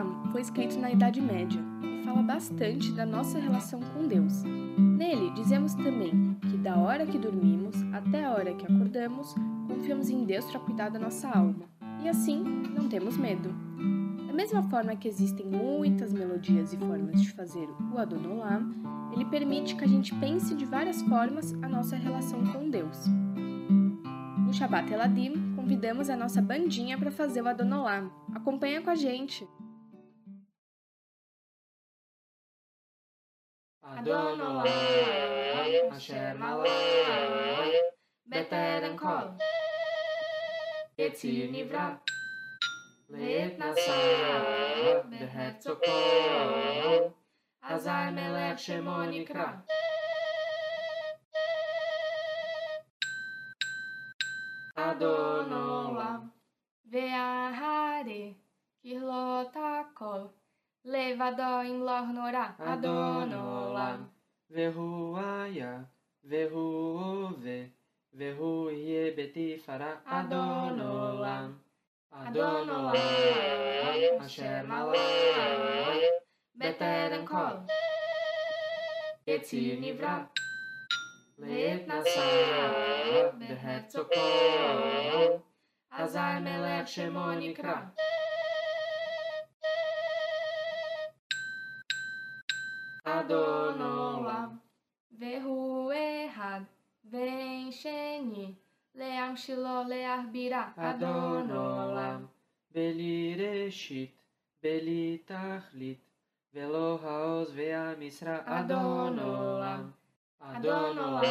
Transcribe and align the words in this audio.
Torá 0.00 0.04
foi 0.32 0.40
escrito 0.40 0.78
na 0.78 0.90
Idade 0.90 1.20
Média 1.20 1.60
e 1.84 2.02
fala 2.04 2.22
bastante 2.22 2.90
da 2.92 3.04
nossa 3.04 3.38
relação 3.38 3.80
com 3.80 4.06
Deus. 4.08 4.42
Nele, 4.42 5.30
dizemos 5.32 5.74
também 5.74 6.34
que 6.50 6.56
da 6.56 6.74
hora 6.76 7.04
que 7.06 7.18
dormimos 7.18 7.76
até 7.92 8.24
a 8.24 8.30
hora 8.32 8.54
que 8.54 8.64
acordamos, 8.64 9.34
confiamos 9.68 10.08
em 10.08 10.24
Deus 10.24 10.46
para 10.46 10.58
cuidar 10.60 10.88
da 10.90 10.98
nossa 10.98 11.28
alma 11.28 11.66
e 12.02 12.08
assim 12.08 12.42
não 12.74 12.88
temos 12.88 13.16
medo. 13.18 13.50
Da 14.26 14.32
mesma 14.32 14.62
forma 14.64 14.96
que 14.96 15.06
existem 15.08 15.44
muitas 15.46 16.12
melodias 16.14 16.72
e 16.72 16.78
formas 16.78 17.20
de 17.20 17.30
fazer 17.32 17.68
o 17.92 17.98
Adonolá, 17.98 18.58
ele 19.12 19.24
permite 19.26 19.74
que 19.76 19.84
a 19.84 19.88
gente 19.88 20.14
pense 20.14 20.54
de 20.54 20.64
várias 20.64 21.02
formas 21.02 21.52
a 21.62 21.68
nossa 21.68 21.94
relação 21.96 22.42
com 22.46 22.70
Deus. 22.70 23.06
No 24.46 24.52
Shabbat 24.54 24.90
Eladim, 24.92 25.52
convidamos 25.54 26.08
a 26.08 26.16
nossa 26.16 26.40
bandinha 26.40 26.96
para 26.98 27.10
fazer 27.10 27.42
o 27.42 27.48
Adonolá. 27.48 28.02
Acompanha 28.34 28.80
com 28.80 28.88
a 28.90 28.94
gente! 28.96 29.46
Adonová, 33.90 34.64
Ašer 35.90 36.38
malá, 36.38 36.64
Beteren 38.26 38.96
kol, 38.98 39.34
je 40.96 41.10
cílní 41.10 41.64
vrah. 41.64 41.98
Lid 43.08 43.58
na 43.58 43.74
sám, 43.76 44.42
beher 45.10 45.54
co 45.58 45.76
kol, 45.76 47.12
a 47.62 47.78
zájme 47.78 48.32
lepše 48.32 48.82
moní 48.82 49.24
krám. 49.26 49.64
Adonolam, 54.76 56.32
veahari, 56.92 58.34
kihlota 58.82 59.84
kol, 59.94 60.30
Levado 60.84 61.42
in 61.66 61.80
lohnora 61.84 62.56
adonolam. 62.58 64.10
Verruaia, 64.50 65.86
verruove, 66.26 67.70
verruie 68.16 69.12
betifara 69.14 70.00
adonolam. 70.06 71.60
Adonolam, 72.10 72.94
asher 74.20 74.64
malam. 74.66 76.00
Beteren 76.58 77.26
kol. 77.26 77.62
Etzi 79.28 79.76
nivra. 79.80 80.28
Leet 81.38 81.86
nasa, 81.86 82.26
beherzokol. 83.38 85.42
Azar 85.92 86.40
melech 86.40 86.88
shemo 86.88 87.34
nikra. 87.36 87.92
Adonowam. 93.30 94.50
Verru 95.20 95.60
errado, 95.92 96.66
vencheni, 97.12 98.46
leam 98.96 99.34
shilo 99.36 99.78
beli 102.74 103.18
reshit, 103.38 104.10
beli 104.62 105.04
tachlit, 105.28 105.98
velo 106.54 106.90
haos 106.98 107.50
vea 107.52 107.94
misra 108.00 108.36
Adonowam. 108.46 109.92
Adonowam, 110.42 111.24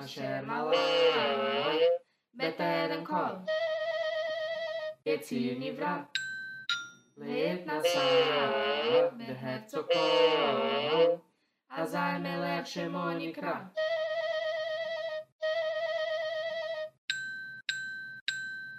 Asher 0.00 0.42
malam, 0.46 1.88
beter 2.36 2.90
kol, 3.04 3.34
yetzir 5.04 5.58
nivra. 5.58 6.08
לעת 7.20 7.66
נסעת 7.66 9.12
בהרצוג 9.28 9.86
כהן, 9.92 11.10
אזי 11.70 11.98
מלך 12.20 12.66
שמו 12.66 13.04
נקרא. 13.18 13.54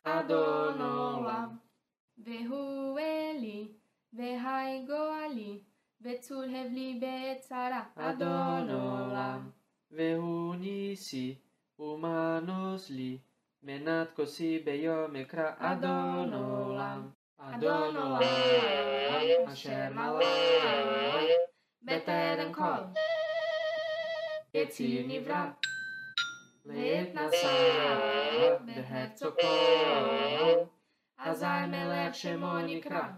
אדון 0.04 0.82
עולם, 0.82 1.58
והוא 2.18 3.00
אלי, 3.00 3.68
והי 4.14 4.86
גואלי, 4.88 5.62
וצור 6.02 6.44
הבלי 6.44 7.00
בצרה. 7.02 7.84
אדון 7.96 8.70
עולם, 8.70 9.50
והוא 9.92 10.56
ניסי, 10.56 11.36
ומנוס 11.80 12.90
לי, 12.90 13.18
מנת 13.64 14.12
כוסי 14.16 14.60
ביום 14.60 15.16
אקרא. 15.16 15.52
אדון 15.58 16.34
עולם. 16.34 17.10
better 17.60 17.64
than 17.64 17.98
Adonai, 17.98 19.38
Hashem 19.48 19.98
Allah, 19.98 21.28
Beter 21.84 22.12
and 22.12 22.54
Kol, 22.56 22.94
Yetzir 24.56 25.06
Nivra, 25.08 25.54
Leit 26.66 27.14
I 27.18 28.58
Behet 28.68 29.20
Zoko, 29.20 30.68
Azai 31.26 31.70
Melech 31.70 32.14
Shemo 32.14 32.62
Nikra. 32.64 33.16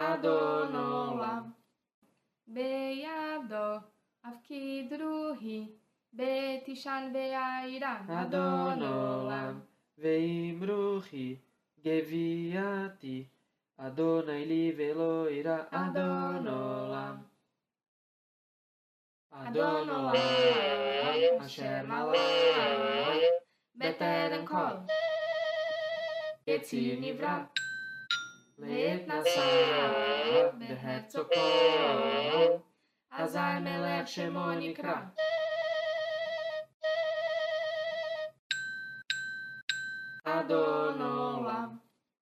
Adonai, 0.00 1.44
Beyado, 2.52 3.82
Avkid 4.26 4.92
Ruhi, 4.92 5.62
Adonai, 5.62 5.68
בתשען 6.12 7.12
באירם, 7.12 8.06
אדון 8.10 8.82
עולם. 8.82 9.60
רוחי 10.68 11.36
גביעתי, 11.84 13.24
אדוני 13.76 14.44
לי 14.46 14.72
ולא 14.76 15.28
אירא, 15.28 15.62
אדון 15.70 16.46
עולם. 16.48 17.16
אדון 19.30 19.88
עולם, 19.90 20.14
אשר 21.46 21.82
מלאך, 21.84 23.22
בטרם 23.76 24.46
כל. 24.46 24.74
יציר 26.46 26.98
נברא, 27.00 27.38
לעת 28.58 29.08
נשא, 29.08 30.52
בהרצו 30.58 31.22
אזי 33.10 33.60
מלך 33.62 34.08
שמו 34.08 34.50
נקרא. 34.58 35.00
no 40.50 40.77